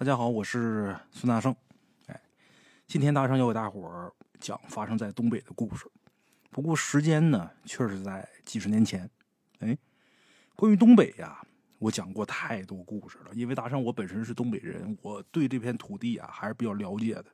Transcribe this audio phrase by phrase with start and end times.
[0.00, 1.54] 大家好，我是孙大圣。
[2.06, 2.18] 哎，
[2.86, 5.84] 今天大圣要给大伙儿讲发生在东北的故事，
[6.50, 9.10] 不过时间呢，确实在几十年前。
[9.58, 9.76] 哎，
[10.56, 11.38] 关于东北呀，
[11.78, 17.26] 我讲过太多故事了，因为大圣我本身是东北人，我对这片土地啊还是比较了解的。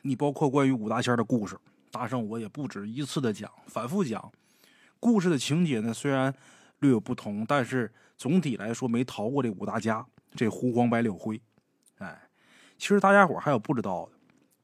[0.00, 1.58] 你包括关于五大仙的故事，
[1.90, 4.32] 大圣我也不止一次的讲，反复讲。
[4.98, 6.34] 故事的情节呢，虽然
[6.78, 11.38] 略有不同，但是总体来说没逃过这五大家，这胡黄白柳灰。
[12.78, 14.12] 其实大家伙还有不知道的，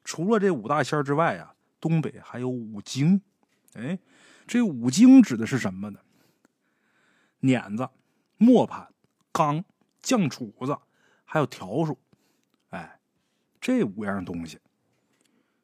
[0.05, 3.21] 除了这五大仙之外啊，东北还有五经。
[3.75, 3.99] 哎，
[4.47, 6.01] 这五经指的是什么呢？
[7.41, 7.89] 碾子、
[8.37, 8.93] 磨盘、
[9.33, 9.65] 缸、
[10.01, 10.79] 酱杵子，
[11.25, 11.97] 还有笤帚。
[12.71, 13.01] 哎，
[13.61, 14.59] 这五样东西。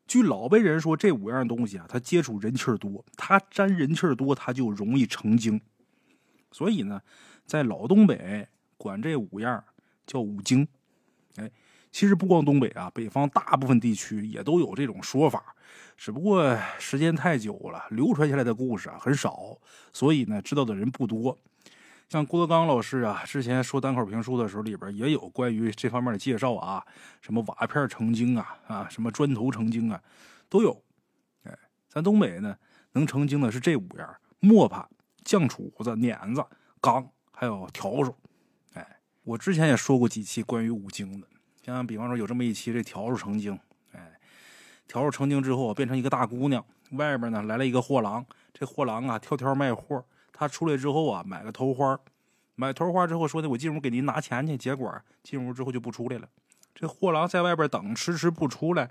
[0.07, 5.61] 据老辈人说，这五样东西啊，它接触人气多，它沾人气多，它就容易成精。
[6.51, 7.03] 所以呢，
[7.45, 9.63] 在老东北管这五样
[10.07, 10.67] 叫五经。
[11.37, 11.51] 哎，
[11.91, 15.55] 其实不光东北啊，北方大部分地区也都有这种说法，
[15.97, 19.59] 只不过时间太久了，流传下来的故事啊很少，
[19.93, 21.37] 所以呢，知道的人不多。
[22.09, 26.83] 像郭德纲老师啊，之前说单口评书的时候，里边也有关于这方面的介绍啊，
[27.21, 30.01] 什么瓦片成精啊，啊，什么砖头成精啊，
[30.49, 30.83] 都有。
[31.45, 31.55] 哎，
[31.87, 32.57] 咱东北呢，
[32.93, 34.89] 能成精的是这五样：磨盘、
[35.23, 36.43] 酱杵子、碾子、
[36.81, 38.15] 缸，还有笤帚。
[38.73, 41.27] 哎，我之前也说过几期关于五经的，
[41.75, 43.59] 像比方说有这么一期，这笤帚成精。
[43.93, 44.19] 哎，
[44.89, 50.05] 笤帚成精之后变成一个大姑娘，外边呢来了一个货郎，这货郎啊挑挑卖货。
[50.33, 51.99] 他出来之后啊，买个头花，
[52.55, 56.29] 买头花之后说的我进屋给您拿钱去，结果进屋之后就不出来了。
[56.75, 58.89] 这货郎在外边等，迟迟不出来，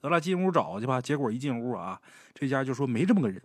[0.00, 1.00] 得了进屋找去吧。
[1.00, 2.00] 结果一进屋啊，
[2.34, 3.40] 这家就说没这么个人。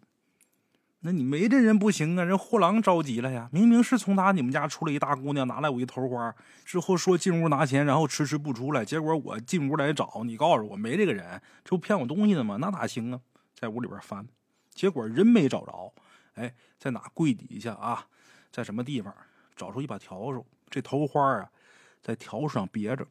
[1.05, 3.47] 那你没这人不行啊，人货郎着急了呀。
[3.51, 8.83] 明明是从他你们家出来一大姑娘，拿来我一头花之后说进屋拿钱，然后迟迟不出来。
[8.83, 12.57] 结果我进屋来找你，告诉我没这个人，这不骗我东西呢吗？
[12.59, 13.21] 那哪行啊？
[13.53, 14.27] 在屋里边翻，
[14.73, 15.93] 结果人没找着。
[16.33, 18.07] 哎，在哪柜底下啊？
[18.51, 19.13] 在什么地方
[19.55, 20.43] 找出一把笤帚？
[20.71, 21.47] 这头花啊，
[22.01, 23.05] 在笤帚上别着。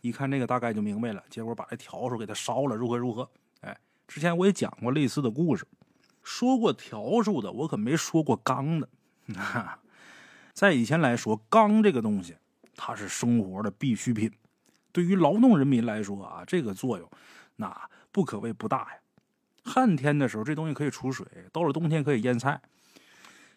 [0.00, 1.22] 一看这个，大概就明白了。
[1.28, 3.28] 结果把这笤帚给他烧了，如何如何？
[3.60, 3.76] 哎，
[4.08, 5.66] 之前我也讲过类似的故事，
[6.24, 8.88] 说过笤帚的，我可没说过缸的。
[10.52, 12.34] 在以前来说，缸这个东西，
[12.74, 14.32] 它是生活的必需品。
[14.90, 17.08] 对于劳动人民来说啊，这个作用
[17.56, 18.98] 那不可谓不大呀。
[19.64, 22.60] 旱天的时候，这东西可以储水；到了冬天，可以腌菜。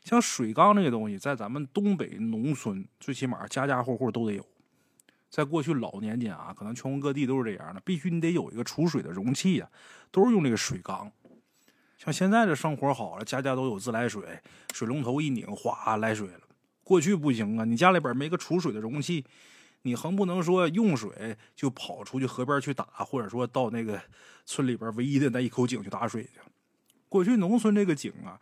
[0.04, 4.46] 像水缸这个东西，在咱们东北农村，最起码家家户户都得有。
[5.30, 9.70] 在过去老年间啊，可能全国各地都是这样的，必须你得有一个储水的容器呀，
[10.10, 11.12] 都是用这个水缸。
[11.98, 14.40] 像现在这生活好了，家家都有自来水，
[14.74, 16.42] 水龙头一拧，哗来水了。
[16.84, 19.26] 过去不行啊，你家里边没个储水的容器。
[19.84, 24.02] 你横不能说用水就跑出去河边去打，或者说到那个
[24.44, 26.32] 村里边唯一的那一口井去打水去。
[27.08, 28.40] 过去农村这个井啊，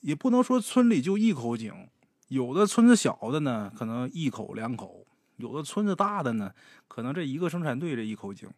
[0.00, 1.88] 也不能说村里就一口井，
[2.28, 5.04] 有的村子小的呢，可能一口两口；
[5.36, 6.52] 有的村子大的呢，
[6.88, 8.48] 可能这一个生产队这一口井。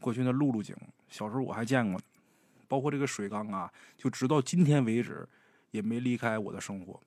[0.00, 0.76] 过去那露露井，
[1.08, 2.00] 小时候我还见过，
[2.66, 5.28] 包括这个水缸啊，就直到今天为止
[5.70, 7.00] 也没离开我的生活，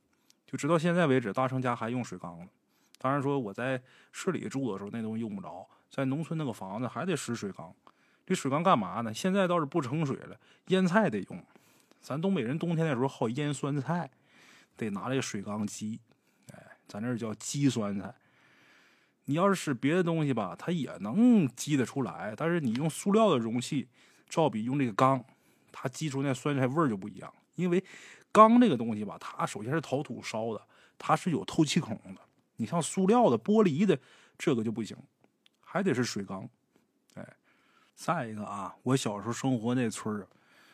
[0.45, 2.47] 就直到现在为止，大成家还用水缸呢。
[2.97, 3.81] 当然说我在
[4.11, 7.73] 市里住的时候那东西用不着，在农村那个房子还得使水缸。
[8.25, 9.13] 这水缸干嘛呢？
[9.13, 11.43] 现在倒是不盛水了，腌菜得用。
[11.99, 14.09] 咱东北人冬天的时候好腌酸菜，
[14.77, 15.99] 得拿这个水缸积。
[16.51, 18.13] 哎，咱这叫积酸菜。
[19.31, 23.87] 你要是使别的东西吧，它也能积得出来，但是你用塑料的容器，
[24.27, 25.23] 照比用这个缸，
[25.71, 27.33] 它积出那酸菜味儿就不一样。
[27.55, 27.81] 因为
[28.29, 30.61] 缸这个东西吧，它首先是陶土烧的，
[30.97, 32.21] 它是有透气孔的。
[32.57, 33.97] 你像塑料的、玻璃的，
[34.37, 34.97] 这个就不行，
[35.61, 36.49] 还得是水缸。
[37.13, 37.25] 哎，
[37.95, 40.27] 再一个啊，我小时候生活那村儿，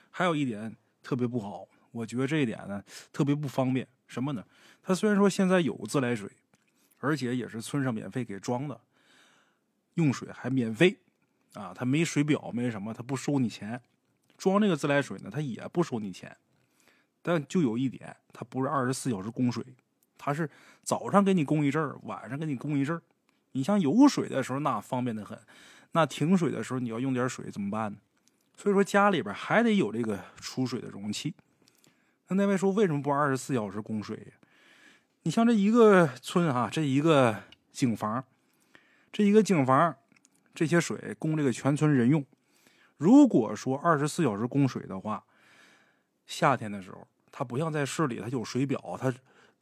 [0.10, 3.88] 还有一点特别不好，我觉得这一点呢特别不方便。
[4.08, 4.44] 什么呢？
[4.82, 6.28] 它虽然说现在有自来水，
[7.00, 8.80] 而且也是村上免费给装的，
[9.96, 10.98] 用水还免费
[11.54, 13.82] 啊，它没水表，没什么，它不收你钱。
[14.38, 16.36] 装这个自来水呢，它也不收你钱，
[17.22, 19.64] 但就有一点，它不是二十四小时供水。
[20.18, 20.50] 它是
[20.84, 23.02] 早上给你供一阵儿，晚上给你供一阵儿。
[23.54, 25.38] 你像有水的时候，那方便的很；
[25.92, 27.98] 那停水的时候，你要用点水怎么办呢？
[28.56, 31.34] 所以说家里边还得有这个储水的容器。
[32.28, 34.47] 那那位说为什么不二十四小时供水呀？
[35.28, 37.44] 你像这一个村哈，这一个
[37.74, 38.24] 井房，
[39.12, 39.94] 这一个井房，
[40.56, 42.26] 这些水供这个全村人用。
[42.96, 45.22] 如果说二十四小时供水的话，
[46.26, 49.14] 夏天的时候，它不像在市里，它有水表，它。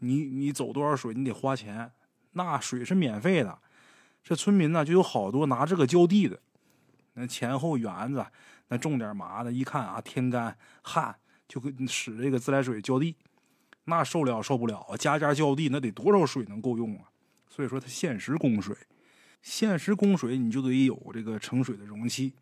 [0.02, 1.92] 你你走多少水，你得花钱。
[2.34, 3.58] 那水是免费的，
[4.24, 6.40] 这村民呢就有好多拿这个浇地的，
[7.14, 8.24] 那前后园子
[8.68, 11.16] 那种点麻的，一看啊天干旱，
[11.48, 13.16] 就使这个自来水浇地，
[13.86, 14.98] 那受了受不了啊！
[14.98, 17.10] 家家浇地那得多少水能够用啊？
[17.50, 18.76] 所以说它限时供水，
[19.42, 22.34] 限时供水你就得有这个盛水的容器。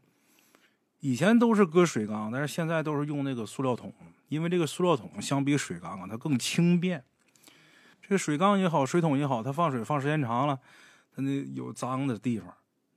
[1.02, 3.94] 以前都是搁水缸，但是现在都是用那个塑料桶，
[4.30, 7.04] 因为这个塑料桶相比水缸啊，它更轻便。
[8.02, 10.58] 这个水缸也好，水桶也好，它放水放时间长了，
[11.14, 12.54] 它那有脏的地方，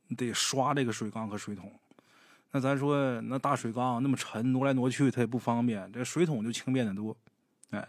[0.07, 1.73] 你得刷这个水缸和水桶。
[2.53, 7.17] 那咱说那大水缸那么沉，挪来挪去它也不方便，这水桶就轻便的多。
[7.71, 7.87] 哎，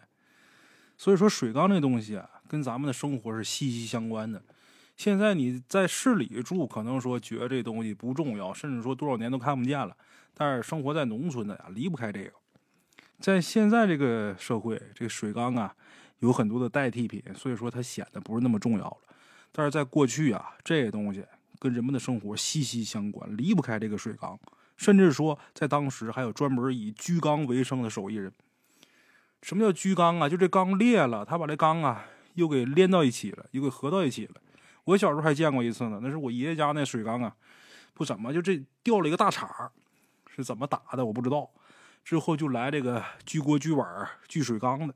[0.98, 4.42] 所以说水缸这东西啊，跟咱们的生活是息息相关的。
[4.96, 9.96] 现在你在市里住，可能说觉得这东西不重要，甚至说多少年都看不见了。
[10.34, 12.34] 但是生活在农村的呀，离不开这个。
[13.20, 15.76] 在现在这个社会，这个水缸啊，
[16.20, 18.98] 有很多的代替品，所以说它显得不是那么重要了。
[19.52, 21.24] 但是在过去啊，这东西
[21.60, 24.40] 跟人们的生活息息相关，离不开这个水缸。
[24.78, 28.32] 甚至说，在当时还有专门以居缸为生的手艺人。
[29.42, 30.28] 什么叫居缸啊？
[30.28, 34.36] 就这缸裂了，他把这缸啊又给连到一起了，又给合到一起了。
[34.86, 37.36] 我小时候还见过一次呢，那是我爷爷家那水缸啊，
[37.94, 39.72] 不怎么就这掉了一个大茬
[40.34, 41.50] 是怎么打的我不知道。
[42.04, 44.94] 之后就来这个锯锅锯碗锯水缸的，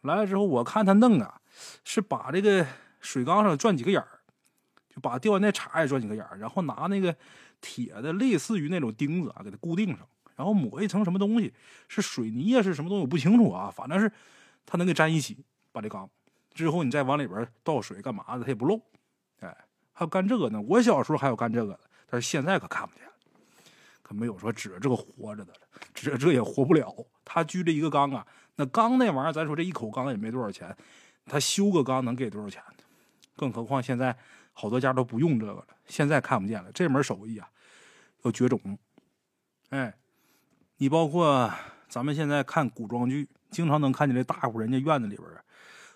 [0.00, 1.40] 来了之后我看他弄啊，
[1.84, 2.66] 是把这个
[3.00, 4.18] 水缸上转几个眼儿，
[4.92, 7.14] 就把掉那茬也转几个眼儿，然后拿那个
[7.60, 10.00] 铁的类似于那种钉子啊给它固定上，
[10.40, 11.52] 然后抹一层什么东西，
[11.86, 14.10] 是水泥呀是什么东西我不清楚啊，反正是
[14.64, 16.08] 它能给粘一起，把这缸。
[16.54, 18.80] 之后你再往里边倒水干嘛的，它也不漏。
[19.40, 19.54] 哎，
[19.92, 20.58] 还有干这个呢。
[20.62, 23.04] 我小时候还有干这个的，但是现在可看不见，
[24.02, 25.60] 可没有说指着这个活着的了，
[25.92, 26.90] 指着这也活不了。
[27.22, 28.26] 他锯这一个缸啊，
[28.56, 30.74] 那缸那玩意儿，咱说这一口缸也没多少钱，
[31.26, 32.84] 他修个缸能给多少钱呢？
[33.36, 34.16] 更何况现在
[34.54, 36.72] 好多家都不用这个了，现在看不见了。
[36.72, 37.48] 这门手艺啊，
[38.22, 38.58] 要绝种。
[39.68, 39.94] 哎，
[40.80, 41.52] 你包括
[41.90, 45.28] 咱们现在看古装剧，经常能看见这大户人家院子里边。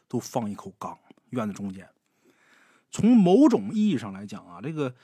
[0.06, 0.96] 都放一口缸，
[1.30, 1.88] 院子中间。
[2.90, 4.94] 从某种意义上来讲啊，这个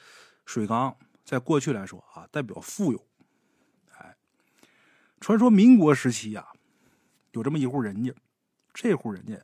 [0.44, 0.94] 水缸
[1.25, 3.06] 在过去来说啊，代表富有。
[3.97, 4.15] 哎，
[5.19, 6.47] 传说民国时期呀，
[7.33, 8.15] 有这么一户人家，
[8.75, 9.43] 这户人家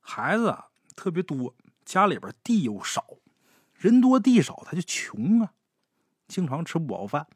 [0.00, 1.54] 孩子啊特别多，
[1.84, 3.04] 家里边地又少，
[3.74, 5.52] 人多地少，他就穷啊，
[6.28, 7.26] 经常吃不饱饭。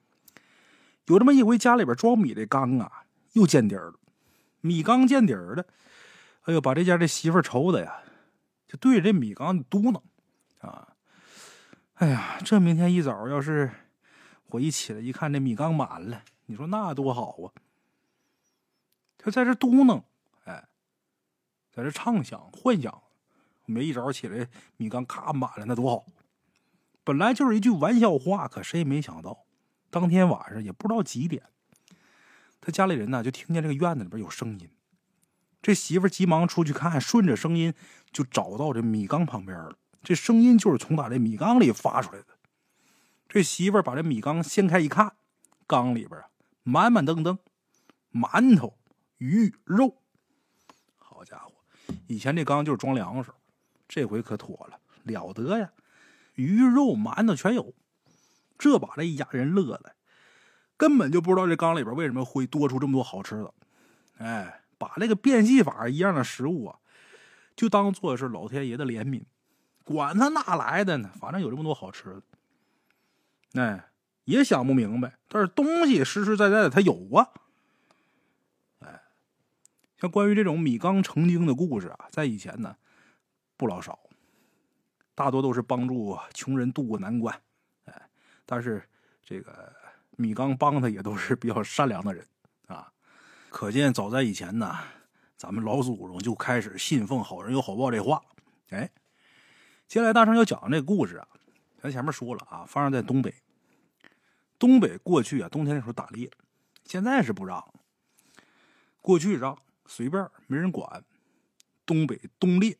[1.08, 3.94] 有这么一回，家里边装米的缸啊又见底儿了，
[4.60, 5.66] 米缸见底儿了。
[6.42, 8.02] 哎呦，把这家这媳妇愁的呀，
[8.66, 10.00] 就对着这米缸嘟囔
[10.60, 10.96] 啊！
[11.94, 13.70] 哎呀，这明天一早要是
[14.46, 17.52] 我一起来一看，这米缸满了，你说那多好啊！
[19.16, 20.02] 他在这嘟囔，
[20.44, 20.68] 哎，
[21.72, 23.02] 在这畅想、幻想，
[23.64, 26.06] 没一早起来米缸咔满了，那多好！
[27.02, 29.44] 本来就是一句玩笑话，可谁也没想到，
[29.90, 31.42] 当天晚上也不知道几点，
[32.60, 34.68] 他家里人呢就听见这个院子里边有声音。
[35.60, 37.74] 这媳妇急忙出去看，顺着声音
[38.12, 39.76] 就找到这米缸旁边了。
[40.02, 42.26] 这声音就是从他这米缸里发出来的。
[43.28, 45.14] 这媳妇把这米缸掀开一看，
[45.66, 46.28] 缸里边啊
[46.62, 47.38] 满满登登，
[48.12, 48.78] 馒头、
[49.18, 50.00] 鱼、肉。
[50.96, 51.52] 好家伙，
[52.06, 53.32] 以前这缸就是装粮食，
[53.88, 55.72] 这回可妥了，了得呀！
[56.34, 57.74] 鱼肉、馒头全有，
[58.58, 59.94] 这把这一家人乐了，
[60.76, 63.54] 根本就不知道这缸里边为什么会多出这么多好吃的。
[64.18, 64.62] 哎。
[64.80, 66.78] 把那个变戏法一样的食物啊，
[67.56, 69.24] 就当做是老天爷的怜悯，
[69.82, 71.10] 管他哪来的呢？
[71.18, 72.04] 反正有这么多好吃
[73.52, 73.90] 的，哎，
[74.22, 75.18] 也想不明白。
[75.26, 77.26] 但是东西实实在在的，他有啊。
[78.78, 79.02] 哎，
[79.96, 82.76] 像关于这种米缸成精的故事啊，在以前呢
[83.56, 83.98] 不老少，
[85.16, 87.42] 大多都是帮助穷人渡过难关。
[88.50, 88.82] 但是
[89.22, 89.70] 这个
[90.16, 92.26] 米缸帮他也都是比较善良的人
[92.66, 92.90] 啊。
[93.50, 94.74] 可见，早在以前呢，
[95.36, 98.22] 咱们老祖宗就开始信奉“好人有好报”这话。
[98.70, 98.90] 哎，
[99.86, 101.28] 接下来大圣要讲的这个故事啊，
[101.82, 103.34] 咱前面说了啊，发生在东北。
[104.58, 106.30] 东北过去啊，冬天的时候打猎，
[106.84, 107.62] 现在是不让。
[109.02, 111.04] 过去让，随便没人管。
[111.84, 112.78] 东北冬猎，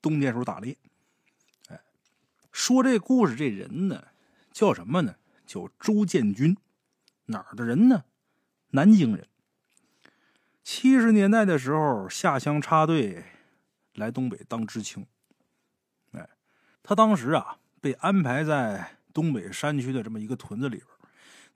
[0.00, 0.78] 冬天时候打猎。
[1.68, 1.80] 哎，
[2.52, 4.04] 说这故事这人呢，
[4.50, 5.16] 叫什么呢？
[5.46, 6.56] 叫周建军，
[7.26, 8.04] 哪儿的人呢？
[8.70, 9.26] 南京人。
[10.62, 13.24] 七十年代的时候，下乡插队，
[13.94, 15.06] 来东北当知青。
[16.12, 16.28] 哎，
[16.82, 20.86] 他当时啊被安排在东北山区的这么一个屯子里边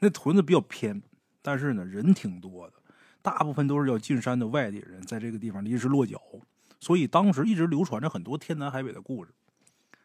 [0.00, 1.00] 那屯子比较偏，
[1.40, 2.74] 但是呢人挺多的，
[3.22, 6.20] 大部分都是要进山的外地人，在这个地方临时落脚，
[6.80, 9.30] 所以当时一直流传着很多天南海北的故事。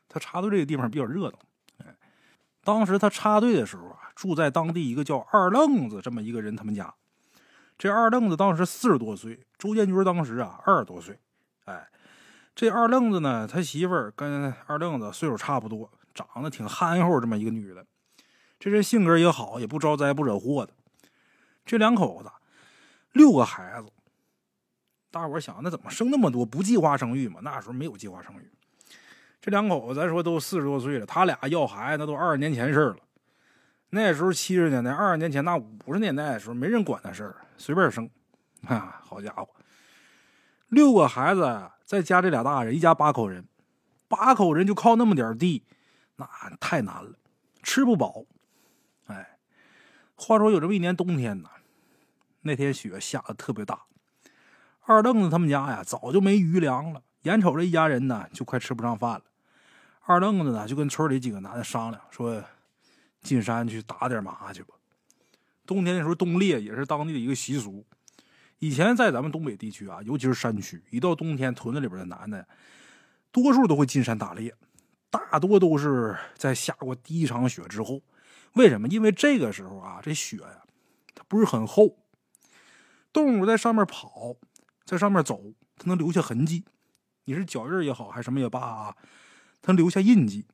[0.08, 1.40] 他插队这个地方比较热闹。
[2.64, 6.94] 当时他插队的时候啊，住在当地一个叫二愣子这么一个人他们家。
[7.78, 11.18] 这二愣子当时四十多岁，周建军当时啊二十多岁。
[11.66, 11.88] 哎，
[12.54, 17.86] 这二愣子呢，他媳妇儿跟二愣子岁数差不多，长得挺憨厚，这么一个女的。
[18.60, 20.74] 这人性格也好，也不招灾不惹祸的。
[21.66, 22.30] 这两口子
[23.14, 23.90] 六个孩子，
[25.10, 26.46] 大伙想，那怎么生那么多？
[26.46, 27.40] 不计划生育嘛？
[27.42, 28.52] 那时候没有计划生育。
[29.42, 32.98] 这两口子咱说都四十多岁了，他俩要孩子那都二十年前事了。
[33.92, 38.10] 那时候七十年代、二十年前那五十年代的时候，没人管那事儿，随便生。
[38.68, 39.48] 啊，好家伙，
[40.68, 43.48] 六个孩子再加这俩大人，一家八口人，
[44.10, 45.64] 八口人就靠那么点地，
[46.18, 46.30] 那
[46.60, 47.14] 太难了，
[47.64, 48.26] 吃不饱。
[49.08, 49.38] 哎，
[50.16, 51.50] 话说有这么一年冬天呢，
[52.42, 53.84] 那天雪下的特别大，
[54.82, 59.22] 二愣子他们家呀早就没余粮了，眼瞅着一家人呢就快吃不上饭了。
[60.14, 62.44] 二愣子呢就跟村里几个男的商量说。
[63.22, 64.74] 进山去打点麻去吧。
[65.66, 67.86] 冬天的时候，冬猎也是当地的一个习俗。
[68.60, 72.48] 以前在咱们东北地区啊，尤其是山区，一到冬天，屯子里边的男的，
[73.30, 74.56] 多数都会进山打猎，
[75.10, 78.02] 大多都是在下过第一场雪之后。
[78.54, 78.88] 为什么？
[78.88, 80.64] 因为这个时候啊，这雪呀，
[81.14, 81.98] 它不是很厚，
[83.12, 84.38] 动物在上面跑，
[84.86, 86.64] 在上面走，它能留下痕迹。
[87.26, 88.96] 你是脚印也好，还是什么也罢啊，
[89.62, 90.46] 它留下印记。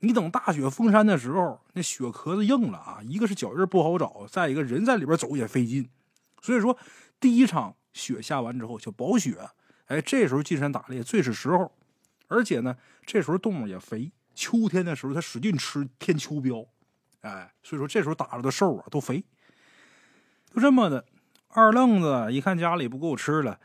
[0.00, 5.88] 你等大雪封山的时候，那雪壳子硬了啊，一个是脚印不好找，再一个人在里边走也费劲。
[6.40, 6.76] 所以说，
[7.20, 9.48] 第一场雪下完之后叫薄雪，
[9.86, 11.72] 哎，这时候进山打猎最是时候。
[12.26, 16.66] 而且呢，这时候动物也肥，秋天的时候它使劲吃添秋膘，
[17.20, 19.22] 哎，所以说这时候打着的兽啊都肥。
[20.52, 21.04] 就这么的，
[21.48, 23.60] 二愣子一看家里不够吃了，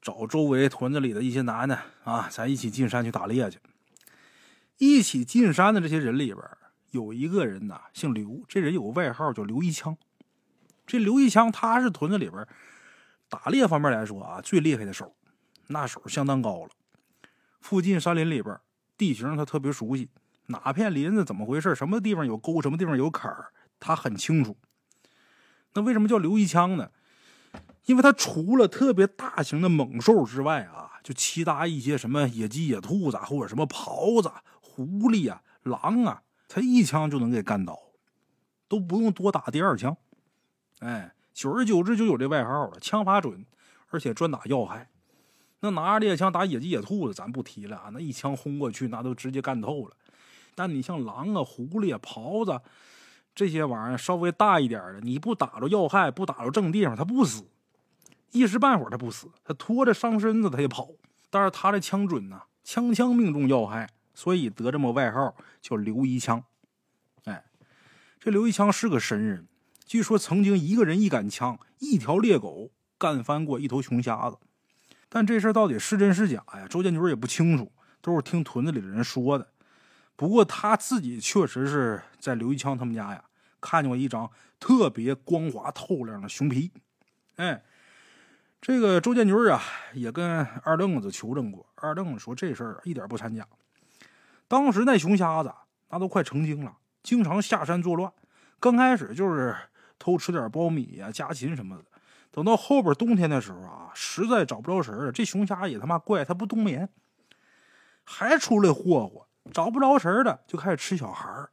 [0.00, 3.58] 找周围屯子里的一些男的啊，咱一起进山去打猎去。
[4.78, 6.42] 一起进山的这些人里边，
[6.90, 9.96] 有一个人呐，姓刘，这人有个外号叫刘一枪。
[10.86, 12.46] 这刘一枪他是屯子里边
[13.28, 15.14] 打猎方面来说啊最厉害的手，
[15.68, 16.70] 那手相当高了。
[17.60, 18.58] 附近山林里边
[18.96, 20.08] 地形他特别熟悉，
[20.46, 24.56] 哪片林子怎么回事，什么地方有沟，什么地方有坎儿，他很清楚。
[25.74, 26.90] 那为什么叫刘一枪呢？
[27.90, 34.30] 因为他除了特别大型的猛兽之外啊，就其他一些什么野鸡、野兔子或者什么狍子。
[34.60, 37.76] 狐狸啊，狼啊，他一枪就能给干倒，
[38.68, 39.96] 都不用多打第二枪。
[40.78, 43.44] 哎，久而久之就有这外号了，枪法准，
[43.88, 44.88] 而且专打要害。
[45.58, 49.96] 那拿着猎枪打野鸡、野兔子，咱不提了啊，那一枪轰过去，那都直接干透了。
[50.54, 52.60] 但你像狼啊、狐狸啊、狍子
[53.34, 57.42] 这些玩意儿，稍微大一点的，你不打着要害，不打着正地方，他不死，
[58.32, 60.88] 一时半会儿他不死，他拖着伤身子他也跑。
[61.30, 63.88] 但是他的枪准呐，枪枪命中要害。
[64.12, 66.44] 所以得这么外号叫刘一枪，
[67.24, 67.44] 哎，
[68.18, 69.46] 这刘一枪是个神人，
[69.86, 74.36] 据说曾经一个人一杆枪，一条猎狗干翻过一头熊瞎子。
[75.08, 76.66] 但这事到底是真是假呀？
[76.68, 77.72] 周建军也不清楚，
[78.02, 79.52] 都是听屯子里的人说的。
[80.16, 83.24] 不过他自己确实是在刘一枪他们家呀，
[83.58, 86.70] 看见过一张特别光滑透亮的熊皮。
[87.36, 87.62] 哎，
[88.60, 89.62] 这个周建军啊，
[89.94, 93.46] 也跟二愣子求证过，二愣子说这事儿一点不掺假。
[94.46, 95.50] 当时那熊瞎子
[95.88, 98.12] 那都快成精了，经常下山作乱。
[98.58, 99.56] 刚开始就是
[99.98, 101.84] 偷吃点苞米呀、家禽什么的。
[102.30, 106.88] 等到后边冬天的时候啊，实在找不着食了，这熊瞎也他妈怪，他不冬眠，
[108.04, 109.26] 还出来霍霍。
[109.54, 111.48] 找不着食的就开始吃小孩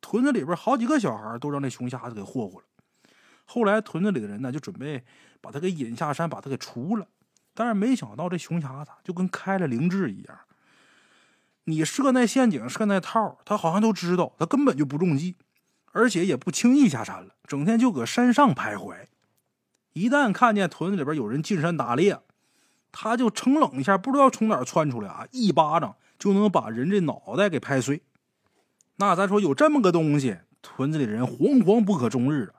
[0.00, 2.64] 屯子里边好几个小孩都让那熊瞎子给霍霍了。
[3.50, 5.02] 后来屯子里的人呢，就准备
[5.40, 7.08] 把他给引下山，把他给除了。
[7.54, 10.38] 但是没想到这熊瞎子就跟开了灵智一样。
[11.64, 15.36] 你设那陷阱、设那套，他好像都知道，他根本就不中计，
[15.92, 19.06] 而且也不轻易下山了，整天就搁山上徘徊。
[19.94, 22.20] 一旦看见屯子里边有人进山打猎，
[22.92, 28.02] 他就撑冷一下，不知道从哪窜出来啊，一巴掌就能把人这脑袋给拍碎。
[28.96, 32.57] 那咱说有这么个东西，屯子里的人惶惶不可终日啊。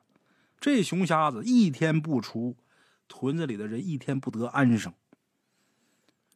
[0.60, 2.58] 这熊瞎子一天不出，
[3.08, 4.94] 屯子里的人一天不得安生。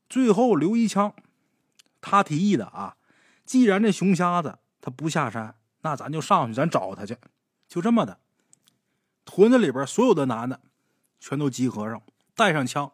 [0.09, 1.13] 最后刘一枪。
[2.05, 2.97] 他提议的啊，
[3.45, 7.17] 既然这熊瞎子他不下山，那咱就上去，咱找他去。
[7.69, 8.19] 就这么的，
[9.23, 10.59] 屯子里边所有的男的
[11.21, 12.03] 全都集合上，
[12.35, 12.91] 带上枪，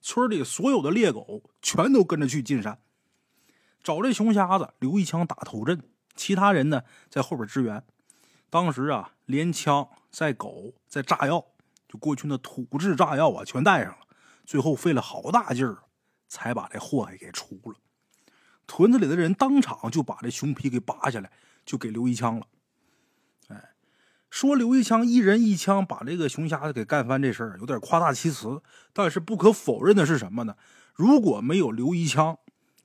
[0.00, 2.80] 村里所有的猎狗全都跟着去进山，
[3.82, 5.82] 找这熊瞎子，留一枪打头阵，
[6.14, 7.84] 其他人呢在后边支援。
[8.48, 11.44] 当时啊，连枪在狗在炸药，
[11.86, 13.98] 就过去那土制炸药啊，全带上了。
[14.46, 15.82] 最后费了好大劲儿，
[16.26, 17.74] 才把这祸害给除了。
[18.66, 21.30] 屯子里的人当场就把这熊皮给拔下来，
[21.66, 22.46] 就给刘一枪了。
[23.48, 23.74] 哎，
[24.30, 28.62] 说刘一枪一人一枪把这个熊瞎子给干翻这事儿有点夸大其词，
[28.94, 30.56] 但是不可否认的是什么呢？
[30.94, 32.38] 如果没有刘一枪，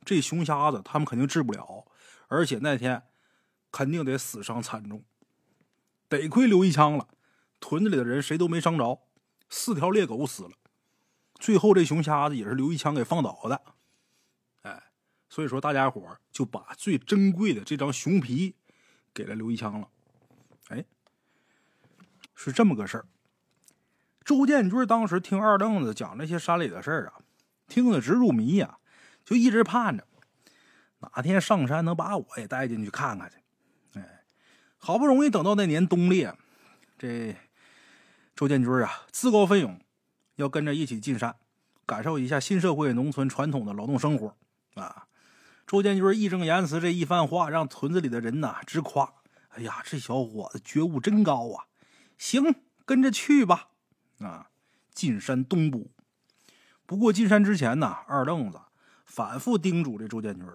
[0.03, 1.85] 这熊瞎子他们肯定治不了，
[2.27, 3.03] 而且那天
[3.71, 5.05] 肯定得死伤惨重。
[6.09, 7.07] 得亏刘一枪了，
[7.62, 9.00] 屯子里的人谁都没伤着，
[9.48, 10.51] 四条猎狗死了。
[11.36, 13.62] 最后这熊瞎子也是刘一枪给放倒的。
[14.63, 14.84] 哎，
[15.30, 18.56] 所以说大家伙就把最珍贵的这张熊皮
[19.13, 19.88] 给了刘一枪了。
[20.68, 20.84] 哎，
[22.36, 23.06] 是这么个事儿。
[24.24, 27.22] 周建军当时听二愣子讲那些山里的事儿啊，
[27.68, 28.77] 听得直入迷呀，
[29.25, 30.08] 就一直盼着
[31.00, 33.38] 哪天上山能把我也带进去看看去。
[34.00, 34.24] 哎，
[34.77, 36.38] 好不容易等到那年冬猎，
[37.00, 37.36] 这
[38.41, 39.79] 周建军啊自告奋勇
[40.38, 41.36] 要跟着一起进山，
[41.86, 44.36] 感受一下新社会农村传统的劳动生活
[44.74, 45.05] 啊。
[45.67, 49.13] 周建军义正言辞这一番话，让屯子里的人呐直夸。
[49.50, 51.69] 哎呀，这小伙子觉悟真高啊！
[52.17, 53.69] 行，跟着去吧。
[54.17, 54.50] 啊，
[54.91, 55.91] 进山东部。
[56.88, 58.60] 不过进山之前呢，二愣子
[59.05, 60.48] 反复叮嘱这周建军：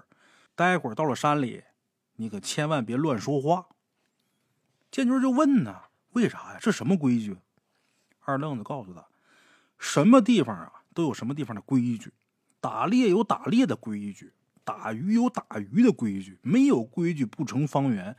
[0.57, 1.63] 待会儿到了山里，
[2.17, 3.69] 你可千万别乱说话。
[4.91, 5.83] 建军就问呢：
[6.15, 6.59] 为啥呀？
[6.61, 7.37] 这什么规矩？
[8.27, 9.07] 二愣子告诉他：
[9.79, 12.13] 什么地方啊，都有什么地方的规矩。
[12.61, 14.33] 打猎有打猎的规矩，
[14.65, 16.39] 打鱼有打鱼的规矩。
[16.43, 18.17] 没有规矩不成方圆。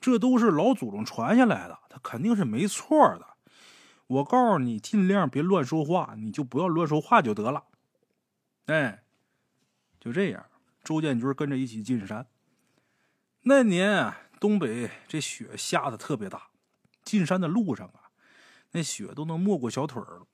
[0.00, 3.26] 这都是老祖宗传下来的，他肯定是没错的。
[4.06, 7.64] 我告诉你，尽量别乱说话，你就不要乱说话就得了。
[8.66, 9.02] 哎，
[9.98, 10.46] 就这样，
[10.84, 12.26] 周建军跟着一起进山。
[13.42, 16.48] 那年东北这雪下的特别大，
[17.02, 18.07] 进山的路上啊，
[18.72, 20.26] 那雪都能没过小腿了。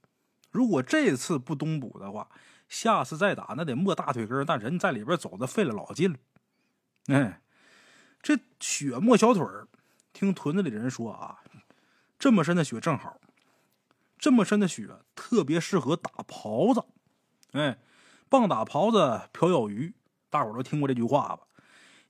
[0.51, 2.29] 如果这次不冬补的话，
[2.69, 6.19] 下次再打那得没大腿根，那人在里边走的费了老劲了。
[7.07, 7.41] 哎。
[8.27, 9.47] 这雪没小腿，
[10.15, 11.41] 听屯子里的人说啊，
[12.19, 13.21] 这么深的雪正好，
[14.17, 16.83] 这么深的雪特别适合打狍子。
[17.53, 17.79] 哎，
[18.31, 19.95] 棒打狍子，瓢舀鱼，
[20.31, 21.41] 大伙都听过这句话吧？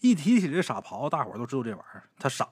[0.03, 2.49] 一提起这傻狍，大伙都知道这玩意儿他傻，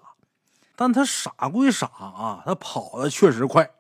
[0.75, 3.71] 但他傻归傻啊，他跑的确实快。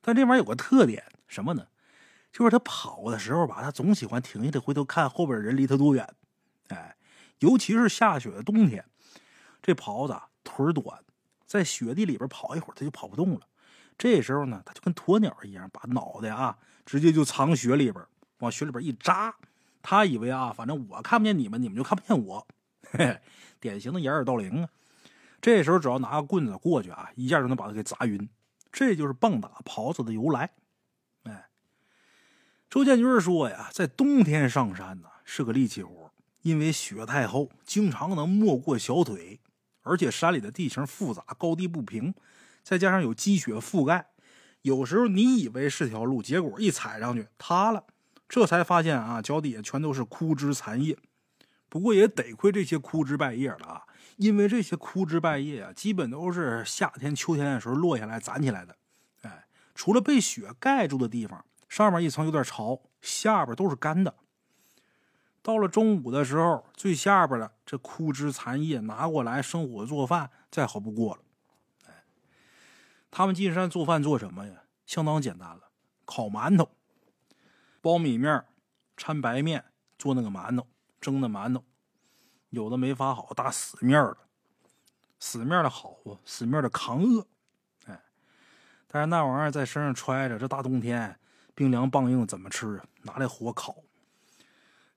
[0.00, 1.66] 但这玩意儿有个特点，什么呢？
[2.32, 6.08] 就是他跑的时候吧，他总喜欢停下来回头看后边人离他多远。
[6.68, 6.96] 哎。
[7.40, 8.82] 尤其是下雪的冬天，
[9.60, 10.98] 这狍子腿短，
[11.44, 13.40] 在雪地里边跑一会儿，他就跑不动了。
[13.98, 18.02] 这时候呢，他就跟鸵鸟一样，把脑袋啊直接就藏雪里边，
[18.38, 19.34] 往雪里边一扎。
[19.82, 22.46] 他以为啊，反正我看不见你们，你们就看不见我。
[22.92, 23.20] 嘿 嘿，
[23.60, 24.68] 典型的掩耳盗铃啊！
[25.44, 28.30] 这时候只要拿个棍子过去啊，一下就能把它给砸晕。
[28.72, 30.52] 这就是棒打狍子的由来。
[31.24, 31.50] 哎，
[32.70, 36.10] 周建军说呀，在冬天上山呢是个力气活。
[36.40, 39.38] 因为雪太厚，经常能没过小腿，
[39.82, 42.14] 而且山里的地形复杂，高低不平，
[42.62, 44.06] 再加上有积雪覆盖，
[44.62, 47.84] 有时候你以为是条路，结果一踩上去塌了，
[48.26, 50.96] 这才发现啊，脚底下全都是枯枝残叶。
[51.68, 53.82] 不过也得亏这些枯枝败叶了啊，
[54.16, 58.76] 因为这些枯枝败叶啊，基本都是夏天、秋天的时候落下来攒起来的。
[59.22, 64.14] 哎，除了被雪盖住的地方，上面一层有点潮，下边都是干的。
[65.42, 71.22] 到了中午的时候，最下边的这枯枝残叶拿过来生火做饭，再好不过了。
[71.86, 72.04] 哎，
[73.10, 74.62] 他们进山做饭做什么呀？
[74.86, 75.70] 相当简单了，
[76.04, 76.70] 烤馒头、
[77.82, 78.44] 苞米面、
[78.96, 79.64] 掺白面
[79.98, 80.66] 做那个馒头，
[81.00, 81.64] 蒸的馒头。
[82.54, 84.16] 有的没法好，打死面的，
[85.18, 87.26] 死面的好啊，死面的扛饿。
[87.86, 88.00] 哎，
[88.86, 91.18] 但是那玩意儿在身上揣着，这大冬天
[91.54, 92.80] 冰凉棒硬，怎么吃？
[93.02, 93.76] 拿来火烤。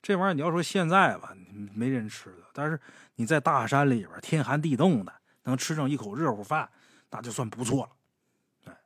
[0.00, 1.36] 这玩意儿你要说现在吧，
[1.74, 2.44] 没人吃的。
[2.52, 2.80] 但是
[3.16, 6.70] 你在大山里边，天寒地冻的，能吃上一口热乎饭，
[7.10, 8.72] 那就算不错了。
[8.72, 8.80] 哎，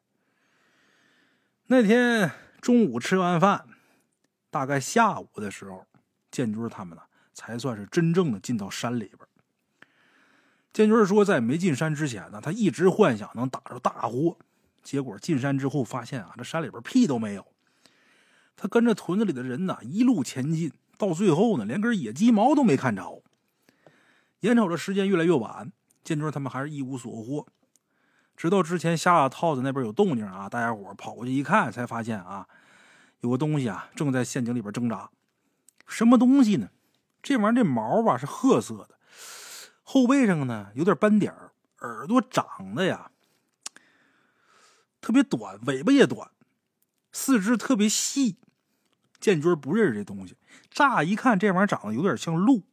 [1.67, 2.31] 那天
[2.61, 3.69] 中午吃完饭，
[4.51, 5.87] 大概下午的时候，
[6.31, 7.03] 建军他们呢，
[7.35, 9.19] 才算是真正的进到山里边。
[10.73, 14.37] 建军说，在没进山之前呢，他一直幻想能打着大货，
[14.83, 17.47] 结果进山之后发现啊，这山里边屁都没有。
[18.57, 20.73] 他跟着屯子里的人呢，一路前进。
[20.99, 23.23] 到最后呢，连根野鸡毛都没看着。
[24.41, 25.73] 眼瞅着时间越来越晚，
[26.05, 27.45] 建军他们还是一无所获。
[28.37, 32.47] 直到之前下套子那边有动静啊，大家伙跑过去一看，才发现啊，
[33.21, 35.11] 有个东西啊正在陷阱里边挣扎。
[35.89, 36.69] 什么东西呢？
[37.23, 38.99] 这玩意儿这毛吧是褐色的，
[39.83, 43.11] 后背上呢有点斑点儿耳朵长得呀
[45.01, 46.31] 特别短，尾巴也短，
[47.13, 48.39] 四肢特别细。
[49.21, 50.37] 建军不认识这东西，
[50.69, 52.65] 乍一看这玩意儿长得有点像鹿，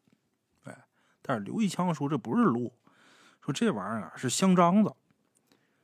[0.64, 0.86] 哎
[1.22, 2.74] 但是刘一枪说这不是鹿，
[3.40, 4.96] 说这玩意儿啊是香樟子。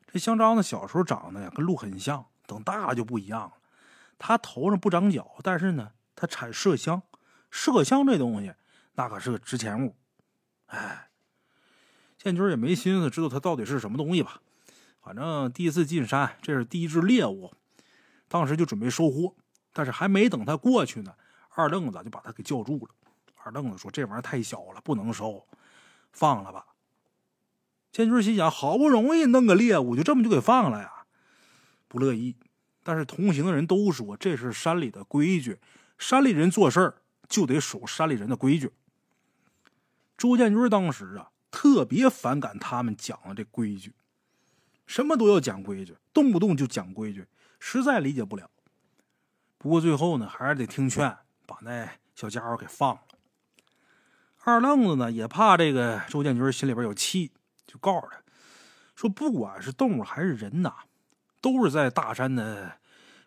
[0.08, 3.52] 这香樟子小时候长得呀跟鹿很像，等大了就不一样了。
[4.18, 7.04] 它头上不长角，但是呢它产麝香，
[7.56, 8.54] 麝香这东西
[8.96, 9.96] 那可是个值钱物。
[10.66, 11.08] 哎，
[12.18, 14.42] 建军也没心思知道它到底是什么东西吧。
[15.02, 17.54] 反正第一次进山，这是第一只猎物，
[18.28, 19.36] 当时就准备收获。
[19.72, 21.14] 但是还没等他过去呢，
[21.50, 22.94] 二愣子就把他给叫住了。
[23.36, 25.46] 二愣子说：“这玩意儿太小了，不能收，
[26.12, 26.66] 放了吧。”
[27.92, 31.06] 建军心想：好不容易弄个猎物，就这么就给放了呀？
[31.88, 32.36] 不乐意。
[32.84, 35.60] 但是同行的人都说这是山里的规矩，
[35.98, 38.72] 山里人做事儿就得守山里人的规矩。
[40.18, 43.94] 周建军当时啊，特别反感他们讲的这规矩。
[44.86, 47.28] 什么都要讲规矩，动不动就讲规矩，
[47.60, 48.50] 实在理解不了。
[49.58, 53.02] 不过最后呢，还是得听劝，把那小家伙给放了。
[54.44, 57.32] 二愣子呢，也怕这个周建军心里边有气，
[57.66, 58.22] 就告诉他
[58.96, 60.72] 说：“不管是动物还是人呐，
[61.42, 62.80] 都是在大山的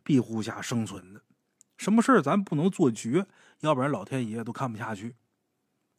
[0.05, 1.21] 庇护下生存的。
[1.77, 3.27] 什么事咱不能做绝，
[3.61, 5.17] 要不然老天爷都看不下去。”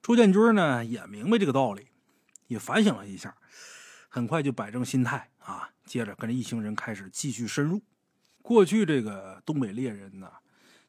[0.02, 1.88] 周建军呢，也明白这个道理，
[2.48, 3.36] 也反省了一下。
[4.08, 7.82] 很快就摆正心态啊，接着跟着一行人开始继续深入。
[8.42, 10.32] 过去这个东北猎人呢，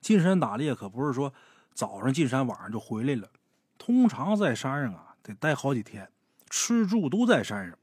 [0.01, 1.35] 进山打猎可不是说
[1.75, 3.31] 早上进山，晚上就回来了。
[3.77, 6.11] 通常在山上啊，得待好几天，
[6.49, 7.77] 吃住都在山上。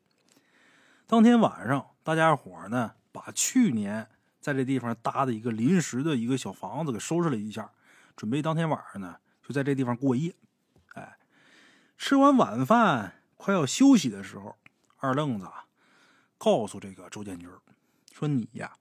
[1.06, 4.08] 当天晚上，大家伙呢把去年
[4.40, 7.70] 在这地方搭的一个临时的一个小房子给收拾了一下，
[8.18, 10.36] 准备当天晚上呢就在这地方过夜。
[10.96, 11.18] 哎，
[11.98, 14.58] 吃完晚饭，快要休息的时候。
[14.98, 15.48] 二愣子
[16.40, 17.48] 告诉这个周建军
[18.12, 18.74] 说：“你呀，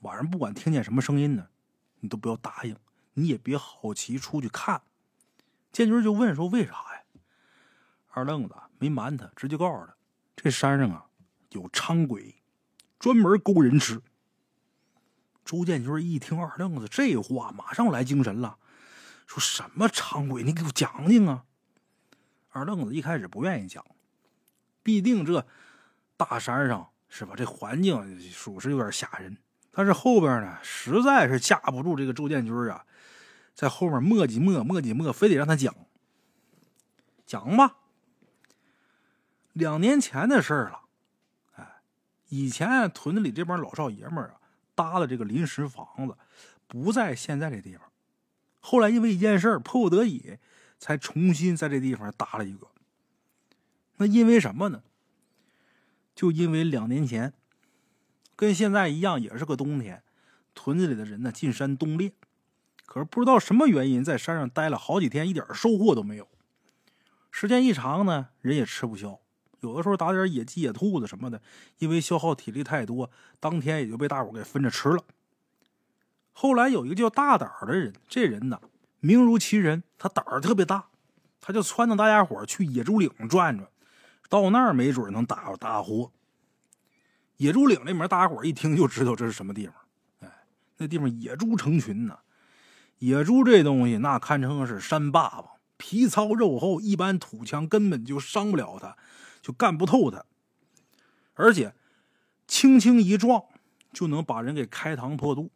[0.00, 1.46] 晚上不管听见什么声音呢，
[2.00, 2.76] 你都不要答应，
[3.12, 4.82] 你也别好奇出去看。”
[5.70, 7.04] 建军就问说：“为啥呀？”
[8.10, 9.94] 二愣子没瞒他，直接告诉他
[10.34, 11.06] ：“这山上啊
[11.50, 12.42] 有伥鬼，
[12.98, 14.02] 专门勾人吃。”
[15.44, 18.58] 周建军一听二愣子这话，马上来精神了，
[19.26, 20.42] 说什么伥鬼？
[20.42, 21.44] 你给我讲讲啊！
[22.50, 23.84] 二愣子一开始不愿意讲。
[24.82, 25.46] 必定这
[26.16, 27.34] 大山上是吧？
[27.36, 29.38] 这环境属实有点吓人。
[29.70, 32.84] 但是后边呢，实在是架不住这个周建军啊，
[33.54, 35.74] 在后面磨叽磨磨叽磨，非得让他讲
[37.26, 37.78] 讲吧。
[39.52, 40.82] 两年前的事儿了，
[41.54, 41.80] 哎，
[42.28, 44.40] 以前屯子里这帮老少爷们儿啊，
[44.74, 46.16] 搭的这个临时房子
[46.68, 47.90] 不在现在这地方。
[48.66, 50.38] 后来因为一件事迫不得已，
[50.78, 52.68] 才重新在这地方搭了一个。
[53.98, 54.82] 那因为什么呢？
[56.14, 57.34] 就因为两年前，
[58.34, 60.02] 跟现在一样，也是个冬天，
[60.54, 62.12] 屯子里的人呢进山冬猎，
[62.86, 66.26] 可是不知道什么原因，在山上待了好几天，一点收获都没有。
[67.30, 69.20] 时间一长呢，人也吃不消，
[69.60, 71.42] 有的时候打点野鸡、野兔子什么的，
[71.80, 75.04] 因为消耗体力太多，当天也就被大伙给分着吃了。
[76.34, 78.60] 后来有一个叫大胆的人，这人呢
[79.00, 80.88] 名如其人，他胆儿特别大，
[81.40, 83.66] 他就撺掇大家伙去野猪岭转转。
[84.28, 86.10] 到那儿没准能打着大货。
[87.36, 89.74] 野猪岭那门，大家伙一听就知道这是什么地方。
[90.20, 90.46] 哎，
[90.78, 92.18] 那地方野猪成群呢。
[92.98, 98.96] 野猪这东西那堪称是山霸王，皮糙肉厚，一般土枪根本就伤不了它，
[99.40, 100.24] 就干不透它。
[101.34, 101.74] 而且
[102.48, 103.44] 轻轻一撞
[103.92, 105.50] 就能把人给开膛破肚。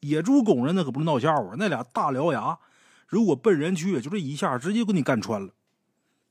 [0.00, 2.58] 野猪拱人那可不是闹笑话，那俩大獠牙，
[3.06, 5.52] 如果奔人去，就这一下直接给你干穿了。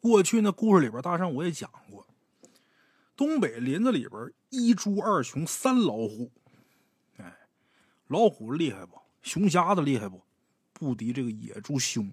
[0.02, 2.08] 过去那故事里边，大圣我也讲过，
[3.16, 6.32] 东北林子里边一猪二熊三老虎，
[7.18, 7.36] 哎，
[8.08, 8.98] 老虎厉害不？
[9.22, 10.22] 熊瞎子厉害不？
[10.72, 12.12] 不敌这个野猪凶。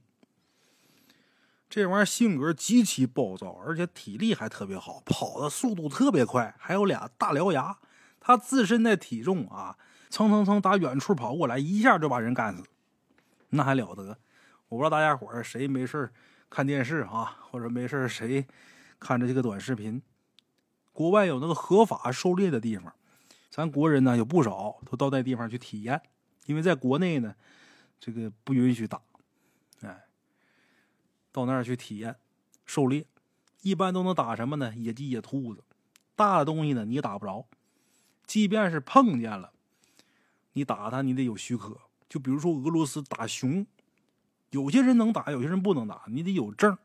[1.70, 7.78] 这玩意儿性格极其暴躁，而且体力还特别好，跑的速度特别快，还有俩大獠牙。
[8.20, 12.64] 它自身的体重啊，蹭蹭蹭打远处跑过来，一下就把人干死，
[13.50, 14.18] 那还了得？
[14.68, 16.12] 我不知道大家伙谁没事
[16.50, 18.46] 看电视啊，或者没事谁
[18.98, 20.02] 看着这个短视频？
[20.92, 22.94] 国外有那个合法狩猎的地方，
[23.50, 26.00] 咱国人呢有不少都到那地方去体验，
[26.46, 27.34] 因为在国内呢，
[28.00, 29.00] 这个不允许打，
[29.82, 30.06] 哎，
[31.30, 32.16] 到那儿去体验
[32.64, 33.06] 狩猎，
[33.62, 34.74] 一般都能打什么呢？
[34.74, 35.62] 野鸡、野兔子，
[36.14, 37.46] 大的东西呢你也打不着，
[38.26, 39.52] 即便是碰见了，
[40.56, 41.76] 你打它你得有许可，
[42.08, 43.66] 就比如说俄罗斯打熊。
[44.50, 46.78] 有些人能打，有些人不能打，你得有证。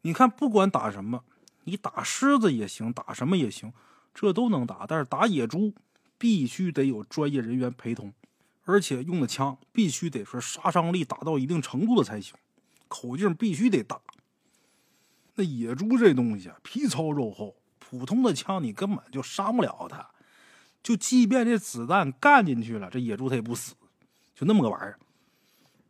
[0.00, 1.24] 你看，不管打什么，
[1.64, 3.70] 你打狮子也行，打什么也行，
[4.14, 4.86] 这都能打。
[4.86, 5.74] 但是打野猪，
[6.16, 8.14] 必须得有专业人员陪同，
[8.62, 12.34] 而且用的枪必须得是杀伤力达到一定程度的才行，
[12.88, 14.00] 口径必须得大。
[15.34, 20.13] 那野猪这东西，皮糙肉厚，普通的枪你根本就伤不了它。
[20.84, 23.74] 就即便这子弹干进去了，这野猪它也不死，
[24.36, 24.98] 就那么个玩意儿。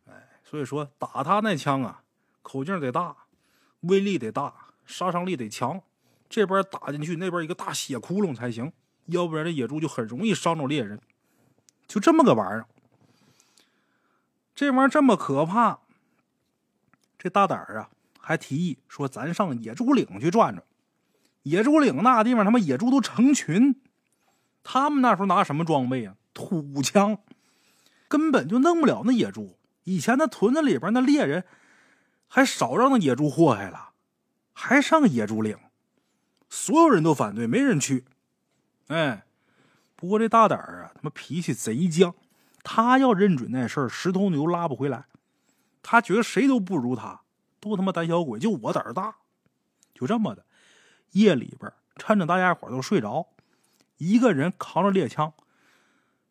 [0.07, 2.01] 哎，所以说打他那枪啊，
[2.41, 3.15] 口径得大，
[3.81, 5.79] 威力得大，杀伤力得强。
[6.27, 8.73] 这边打进去，那边一个大血窟窿才行，
[9.05, 10.99] 要不然这野猪就很容易伤着猎人。
[11.87, 12.65] 就这么个玩意儿，
[14.55, 15.81] 这玩意儿这么可怕，
[17.19, 17.89] 这大胆儿啊！
[18.17, 20.65] 还提议说：“咱上野猪岭去转转。
[21.43, 23.75] 野猪岭那地方，他妈野猪都成群。
[24.65, 26.15] 他们那时候拿什么装备啊？
[26.33, 27.19] 土枪，
[28.09, 29.57] 根本就弄不了那野猪。
[29.83, 31.45] 以前那屯子里边那猎人
[32.27, 33.91] 还少让那野猪祸害了，
[34.51, 35.57] 还上野猪岭。
[36.49, 38.05] 所有人都反对，没人去。
[38.87, 39.25] 哎，
[39.95, 42.13] 不过这大胆儿啊，他妈脾气贼犟。
[42.63, 45.05] 他要认准那事儿，十头牛拉不回来。
[45.83, 47.21] 他觉得谁都不如他。”
[47.61, 49.15] 都他妈胆小鬼，就我胆儿大，
[49.93, 50.45] 就这么的。
[51.13, 53.27] 夜里边，趁着大家伙都睡着，
[53.97, 55.33] 一个人扛着猎枪，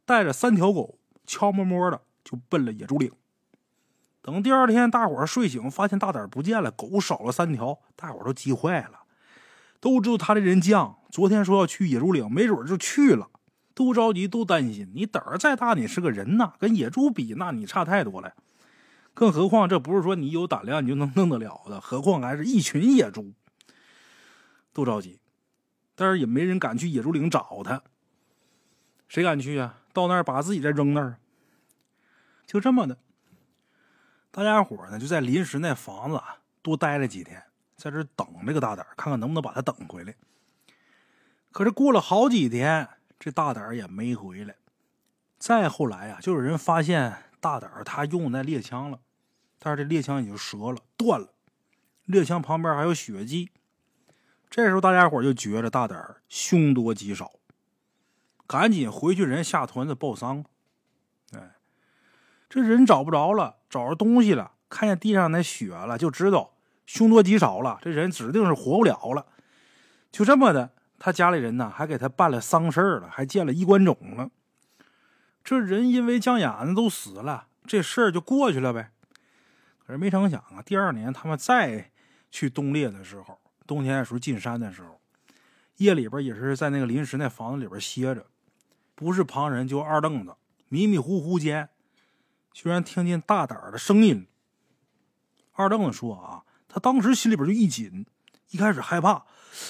[0.05, 3.11] 带着三条狗，悄摸摸的就奔了野猪岭。
[4.20, 9.00] 等第二天，大伙睡醒，发现大胆不见了，狗少了三条，大伙都急坏了。
[9.81, 13.29] 都知道他这人犟，昨天说要去野猪岭，没准就去了，
[13.74, 14.90] 都着急，都担心。
[14.94, 18.33] 你胆儿再大，你是个人呐，跟野猪比，那你差太多了。
[19.12, 21.81] 更何况，这不是说你有胆量你就能弄得了的。
[21.81, 23.35] 何况还是一群野猪，
[24.72, 25.20] 都着急，
[25.94, 27.83] 但是也没人敢去野猪岭找他。
[29.09, 29.80] 谁敢去啊？
[29.92, 31.18] 到那儿把自己再扔那儿，
[32.46, 32.98] 就这么的。
[34.33, 36.20] 大家伙呢就在临时那房子
[36.62, 37.44] 多待了几天，
[37.76, 40.16] 在这等这个大胆，看看能不能把他等回来。
[41.52, 42.88] 可是过了好几天，
[43.20, 44.57] 这大胆也没回来。
[45.38, 48.98] 再后来啊，就有人发现大胆他用那猎枪了。
[49.61, 51.33] 但是这猎枪已经折了，断了，
[52.07, 53.52] 猎枪旁边还有血迹。
[54.54, 57.32] 这时候大家伙就觉着大胆凶多吉少，
[58.46, 60.44] 赶紧回去人下屯子报丧。
[61.32, 61.56] 哎，
[62.48, 66.54] 这人找不着了，找着东西了，看见地上那血了，就知道
[66.86, 69.26] 凶多吉少了，这人指定是活不了了。
[70.12, 74.30] 就这么的，他家里人呢还给他办了丧事了，还建了衣冠冢了。
[75.42, 78.92] 这人因为将眼子都死了，这事儿就过去了呗。
[79.84, 81.90] 可是没成想啊，第二年他们再
[82.30, 85.00] 去东猎的时候，冬天的时候进山的时候，
[85.77, 88.27] 夜里边也是在那个临时那房子里边歇着，
[88.94, 90.35] 不是旁人就二愣子，
[90.68, 91.68] 迷迷糊糊间，
[92.53, 94.27] 居然听见大胆的声音。
[95.53, 98.07] 二愣子说啊，他当时心里边就一紧，
[98.50, 99.24] 一开始害怕，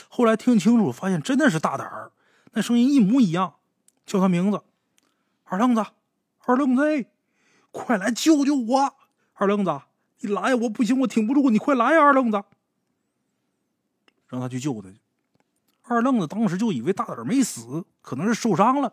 [0.09, 2.13] 后来听清楚，发现真的是大胆儿，
[2.53, 3.57] 那声音一模一样，
[4.05, 4.63] 叫他名字，
[5.45, 5.85] 二愣子，
[6.47, 7.07] 二愣子，
[7.71, 8.95] 快来救救我，
[9.35, 9.81] 二愣子。
[10.21, 10.57] 你来呀！
[10.57, 11.51] 我不行，我挺不住。
[11.51, 12.43] 你快来呀，二愣子！
[14.29, 14.99] 让他去救他去。
[15.83, 18.93] 二愣子当时就以为大胆没死，可能是受伤了。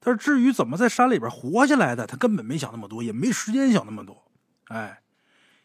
[0.00, 4.30] 但是至于怎么在山里边活下来的，他根本没想那么多，也没时间想那么多。
[4.68, 5.02] 哎，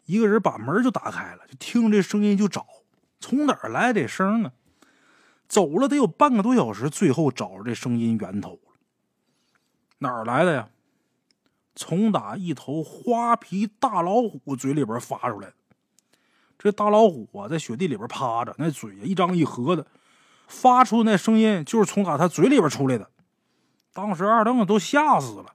[0.06, 2.66] 一个人把门就打开了，就听这声音就找，
[3.20, 4.52] 从哪儿来这声呢？
[5.46, 8.72] 走了得有半个多小时，最后找着这声音源头了。
[9.98, 10.68] 哪儿来的呀？
[11.76, 15.54] 从打一头花皮大老虎嘴里边发出来的，
[16.64, 19.86] 这大老虎啊，在雪地里边趴着，那嘴一张一合的，
[20.46, 23.10] 发出那声音就是从打他嘴里边出来的。
[23.92, 25.54] 当时二愣子都吓死了，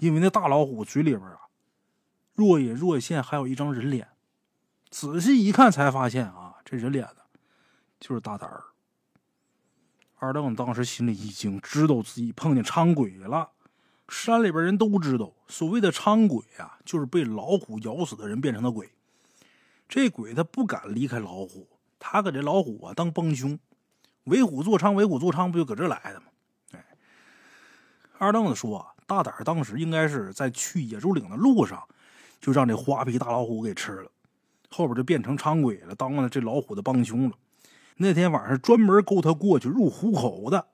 [0.00, 1.48] 因为那大老虎嘴里边啊，
[2.34, 4.08] 若隐若现，还有一张人脸。
[4.90, 7.22] 仔细一看，才发现啊，这人脸呢，
[7.98, 8.62] 就是大胆儿。
[10.18, 13.52] 二愣子当时心里一惊，知道自己碰见伥鬼了。
[14.10, 18.92] 山里边人都知道，所谓的伥鬼啊，就是被老虎咬死的人变成的鬼。
[19.90, 21.66] 这鬼他不敢离开老虎，
[21.98, 23.58] 他搁这老虎啊当帮凶，
[24.22, 26.26] 为虎作伥，为虎作伥不就搁这来的吗？
[26.74, 26.84] 哎，
[28.16, 31.82] 二愣子说，大胆当时应该是在去野猪岭的路上，
[32.40, 34.12] 就让这花皮大老虎给吃了，
[34.70, 37.36] 后边就变成苍鬼了，当了这老虎的帮凶了。
[37.96, 40.68] 那天晚上专门勾他过去入虎口的。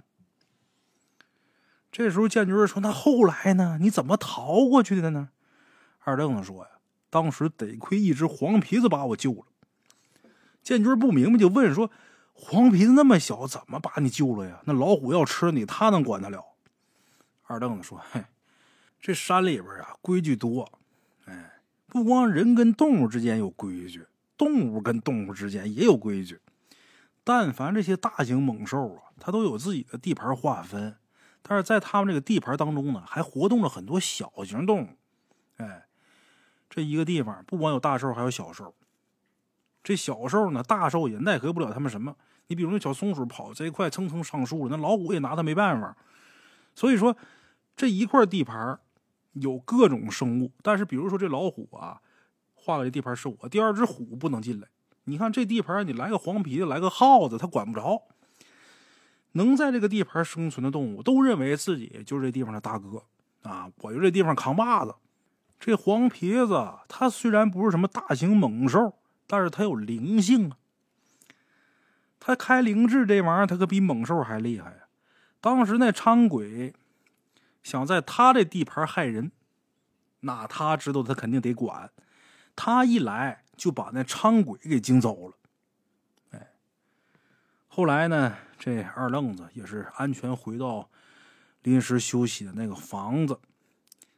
[1.90, 3.78] 这时候，建军说：“那后来呢？
[3.80, 5.30] 你怎么逃过去的呢？”
[6.04, 6.70] 二愣子说：“呀，
[7.10, 9.44] 当时得亏一只黄皮子把我救了。”
[10.62, 11.90] 建军不明白，就问说
[12.34, 14.60] ：“黄皮子那么小，怎么把你救了呀？
[14.64, 16.44] 那老虎要吃你，他能管得了？”
[17.46, 18.24] 二愣子说：“嘿，
[19.00, 20.70] 这山里边啊，规矩多。
[21.26, 26.40] 哎，不光人跟动物之间有规矩，动物跟动物之间也有规矩。
[27.22, 30.96] 但凡这些大型猛兽啊，它都有自己的地盘划分。”
[31.48, 34.88] 但是在他们这个地盘当中呢，还活动了很多小型动物。
[35.58, 35.85] 哎，
[36.76, 38.74] 这一个地方不光有大兽，还有小兽。
[39.82, 42.14] 这小兽呢，大兽也奈何不了他们什么。
[42.48, 45.96] 你比如那小松鼠跑这一块，蹭蹭上树了，那老虎也拿它没办法。
[46.74, 47.16] 所以说，
[47.74, 48.78] 这一块地盘
[49.32, 52.02] 有各种生物，但是比如说这老虎啊，
[52.52, 54.68] 画的这地盘是我，第二只虎不能进来。
[55.04, 58.02] 你看这地盘，你来个黄皮子，来个耗子，它管不着。
[59.32, 63.02] 能在这个地盘生存的动物，都认为自己就是这地方的大哥
[63.44, 63.72] 啊！
[63.80, 64.94] 我就这地方扛把子。
[65.58, 68.94] 这黄皮子，它虽然不是什么大型猛兽，
[69.26, 70.56] 但是它有灵性啊。
[72.18, 74.88] 他开灵智这玩意儿，他可比猛兽还厉害呀！
[75.40, 76.74] 当时那昌鬼
[77.62, 79.30] 想在他这地盘害人，
[80.20, 81.88] 那他知道他肯定得管。
[82.56, 85.36] 他一来就把那昌鬼给惊走了。
[86.30, 86.48] 哎，
[87.68, 90.90] 后来呢，这二愣子也是安全回到
[91.62, 93.38] 临时休息的那个房子，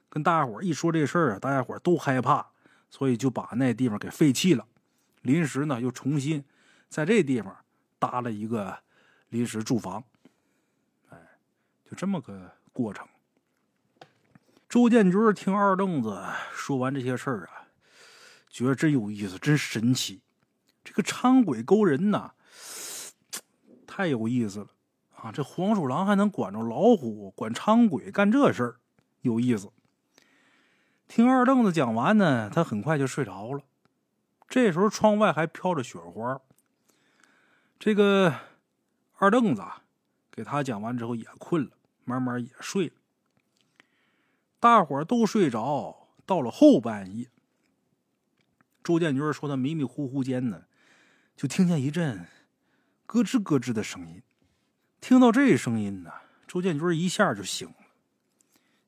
[0.08, 2.46] 跟大家伙一说这事儿啊，大家伙都害怕，
[2.90, 4.66] 所以就把那地方给废弃了。
[5.22, 6.44] 临时呢，又重新
[6.88, 7.56] 在这地方。
[8.00, 8.78] 搭了一个
[9.30, 10.04] 临时住房，
[11.08, 11.18] 哎，
[11.84, 13.04] 就这么个过程。
[14.68, 16.16] 周建军听二愣子
[16.52, 17.66] 说完这些事儿啊，
[18.48, 20.22] 觉得真有意思，真神奇。
[20.84, 22.30] 这个昌鬼勾人呐，
[23.84, 24.68] 太有意思了
[25.16, 25.32] 啊！
[25.32, 28.76] 这黄鼠狼还能管着老虎，管昌鬼干这事儿，
[29.22, 29.68] 有意思。
[31.08, 33.62] 听二愣子讲完呢，他很快就睡着了。
[34.46, 36.40] 这时候窗外还飘着雪花。
[37.78, 38.34] 这个
[39.14, 39.62] 二愣子
[40.30, 41.70] 给他讲完之后也困了，
[42.04, 42.92] 慢慢也睡了。
[44.60, 47.30] 大伙儿都睡着，到了后半夜，
[48.84, 50.64] 周建军说他迷迷糊糊间呢，
[51.34, 52.26] 就听见一阵
[53.06, 54.22] 咯吱咯吱的声音。
[55.00, 56.10] 听到这声音呢，
[56.46, 57.74] 周建军一下就醒了。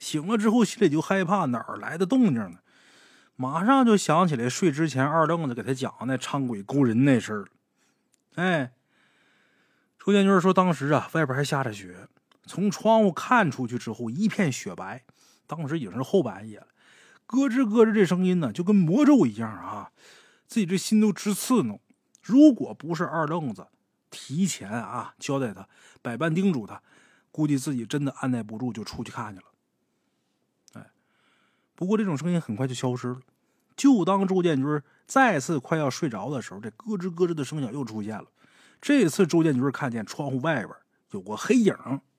[0.00, 2.58] 醒了之后心里就害怕，哪儿来的动静呢？
[3.36, 7.44] 马上就想起来睡之前二愣子给他讲那昌鬼勾人那事儿。
[8.34, 8.72] 哎。
[10.02, 12.08] 周建军说：“当时啊，外边还下着雪，
[12.46, 15.04] 从窗户看出去之后，一片雪白。
[15.46, 16.68] 当时已经是后半夜了，
[17.26, 19.92] 咯吱咯吱这声音呢，就跟魔咒一样啊，
[20.46, 21.78] 自己这心都直刺挠。
[22.22, 23.66] 如果不是二愣子
[24.08, 25.68] 提前啊交代他，
[26.00, 26.82] 百般叮嘱他，
[27.30, 29.49] 估计自己真的按耐不住就出去看去了。
[31.80, 33.20] 不过这种声音很快就消失了。
[33.74, 38.26] 就当周建军再次快要睡着的时候，这咯吱咯吱的声响又出现了。”
[38.82, 40.68] 这次周建军看见窗户外边
[41.12, 41.74] 有个黑影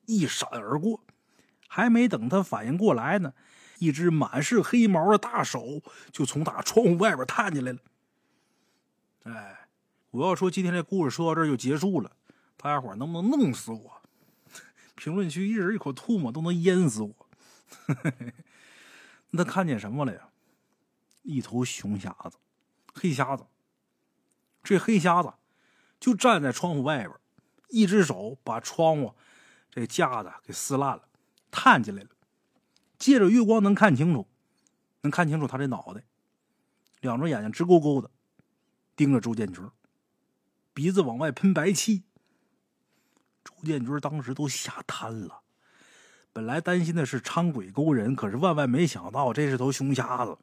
[0.08, 1.04] 一闪而过，
[1.68, 3.34] 还没等他反应过来呢，
[3.78, 7.80] 一只满是黑毛的大手就从他窗户外边探进来了。
[9.26, 9.68] 哎，
[10.10, 12.12] 我要说今天这故事说到这就结束了，
[12.58, 14.02] 大家伙能不能弄死我？
[14.98, 17.14] 评论区一人一口唾沫都能淹死我。
[19.32, 20.30] 那他看见什么了呀？
[21.24, 22.38] 一头熊瞎子，
[22.94, 23.46] 黑瞎子。
[24.64, 25.34] 这黑瞎子。
[26.00, 27.12] 就站在窗户外边，
[27.70, 29.14] 一只手把窗户
[29.70, 31.08] 这架子给撕烂了，
[31.52, 32.10] 探进来了。
[32.98, 34.28] 借着月光能看清楚，
[35.02, 36.04] 能看清楚他这脑袋，
[37.02, 38.10] 两只眼睛直勾勾的
[38.96, 39.64] 盯着周建军，
[40.74, 42.04] 鼻子往外喷白气。
[43.44, 45.41] 周建军当时都吓瘫了。
[46.34, 50.38] 本来担心的是伥鬼勾人，可是万万没想到这是头熊瞎子。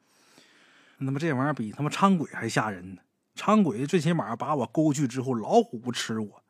[0.98, 3.03] 那么这玩意儿比他妈伥鬼还吓人呢！
[3.37, 6.42] 伥鬼最起码把我勾去之后，老虎不吃我，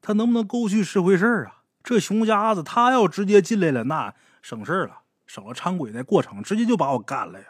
[0.00, 1.62] 他能不能勾去是回事啊？
[1.84, 7.46] 这熊瞎子他要直接进来了，那省事了，省了伥鬼那过程，直接就把我干了呀！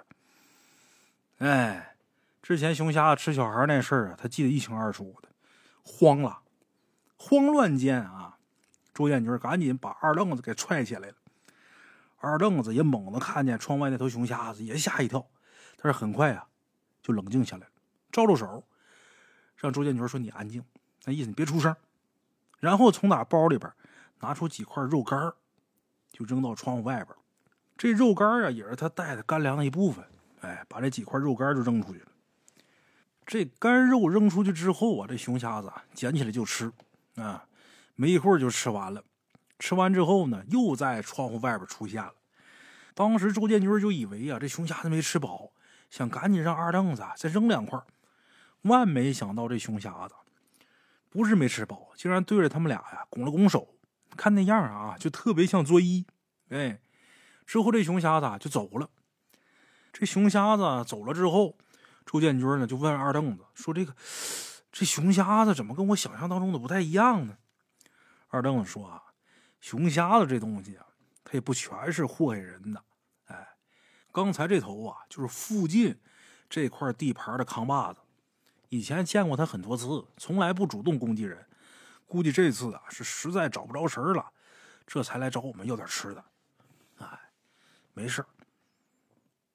[1.38, 1.94] 哎，
[2.42, 5.29] 之前熊瞎子吃小孩那事儿啊，他记得一清二楚的，
[5.85, 6.40] 慌了，
[7.16, 8.38] 慌乱间啊，
[8.98, 11.14] 周建军赶紧把二愣子给踹起来了。
[12.16, 15.24] 二愣子也猛地看见窗外那头熊瞎子，也吓一跳，
[15.76, 16.48] 但是很快啊，
[17.00, 17.72] 就冷静下来了。
[18.11, 18.64] 招招手，
[19.54, 20.64] 让周建军说：“你安静，
[21.04, 21.72] 那意思你别出声。”
[22.58, 23.72] 然后从哪包里边
[24.18, 25.32] 拿出几块肉干
[26.11, 27.16] 就扔到窗户外边。
[27.76, 30.04] 这肉干啊，也是他带的干粮的一部分。
[30.40, 32.06] 哎，把这几块肉干就扔出去了。
[33.25, 36.73] 这干肉扔出去之后啊，这熊瞎子捡起来就吃
[37.14, 37.46] 啊，
[38.01, 39.03] 没一会儿就吃完了。
[39.59, 42.15] 吃完之后呢，又在窗户外边出现了。
[42.94, 45.51] 当时周建军就以为啊，这熊瞎子没吃饱，
[45.90, 47.77] 想赶紧让二愣子再扔两块。
[48.63, 50.15] 万没想到，这熊瞎子
[51.11, 53.75] 不是没吃饱，竟然对着他们俩呀拱了拱手，
[54.17, 56.05] 看那样啊，就特别像作揖。
[56.51, 56.79] 哎，
[57.46, 58.88] 之后这熊瞎子就走了。
[59.92, 61.57] 这熊瞎子走了之后，
[62.07, 63.92] 周建军呢就问二愣子说：“这个
[64.71, 67.37] 这熊瞎子怎么跟我想象当中的不太一样呢？”
[68.29, 69.02] 二愣子说：“啊，
[69.60, 70.87] 熊瞎子这东西啊，
[71.24, 72.85] 它也不全是祸害人的。
[73.26, 73.56] 哎，
[74.12, 75.98] 刚才这头啊，就是附近
[76.48, 78.00] 这块地盘的扛把子。”
[78.70, 81.46] 以前见过他很多次，从来不主动攻击人。
[82.06, 84.31] 估计这次啊是实在找不着食了，
[84.87, 86.24] 这才来找我们要点吃的。
[86.98, 87.18] 哎，
[87.94, 88.24] 没事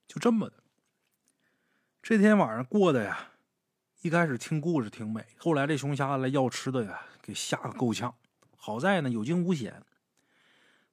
[0.07, 0.55] 就这么的。
[2.01, 3.27] 这天晚上过的呀，
[4.01, 8.13] 一开始听故事挺美，后来这熊瞎子来要吃的呀，给吓个够呛。
[8.65, 9.83] 好在呢有惊无险。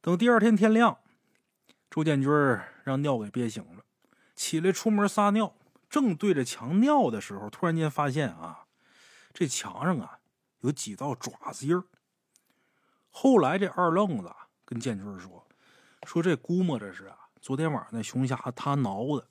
[0.01, 0.99] 等第二天天亮，
[1.89, 2.29] 周建军
[2.83, 3.85] 让尿给憋醒了，
[4.35, 5.55] 起来出门撒尿，
[5.89, 8.65] 正对着墙尿的时候，突然间发现啊，
[9.33, 10.19] 这墙上啊。
[10.63, 11.85] 有几道爪子印儿。
[13.09, 14.31] 后来这二愣子
[14.65, 15.47] 跟建军说
[16.05, 19.29] ：“说这估摸着是啊，昨天晚上那熊瞎他挠的，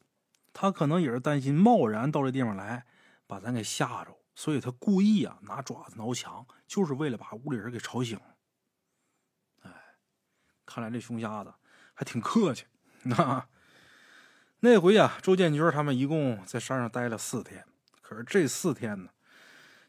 [0.54, 2.86] 他可能也是担心贸然到这地方来
[3.28, 8.18] 把咱给吓着，所以他故意啊拿爪子挠墙，就是为了把屋里人给吵醒。”
[9.64, 9.70] 哎，
[10.66, 11.54] 看来这熊瞎子
[11.94, 12.64] 还挺客气。
[13.04, 13.46] 那
[14.62, 17.66] 那回啊，周建军他们一共在山上待了四天，
[18.00, 19.10] 可是这四天呢，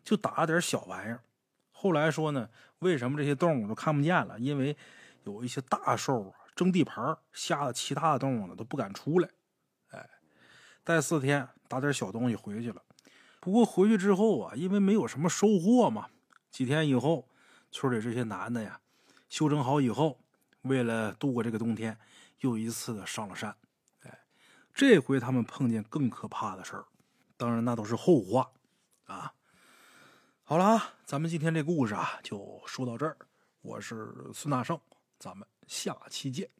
[0.02, 1.22] 就打了点小玩意儿。
[1.70, 4.36] 后来说呢，为什么这些动物都看不见了？
[4.40, 4.76] 因为
[5.22, 9.30] 有一些大兽啊争地盘，吓得其他的动物呢都不敢出来。
[9.90, 10.10] 哎，
[10.82, 12.82] 待四天打点小东西回去了。
[13.40, 16.08] 不过回去之后啊，因为没有什么收获嘛，
[16.50, 17.26] 几天以后，
[17.70, 18.80] 村里这些男的呀，
[19.30, 20.20] 修整好以后，
[20.62, 21.98] 为了度过这个冬天，
[22.40, 23.56] 又一次的上了山。
[24.02, 24.20] 哎，
[24.74, 26.84] 这回他们碰见更可怕的事儿，
[27.38, 28.52] 当然那都是后话
[29.04, 29.32] 啊。
[30.42, 33.16] 好了啊，咱们今天这故事啊就说到这儿。
[33.62, 34.78] 我是孙大圣，
[35.18, 36.59] 咱们下期见。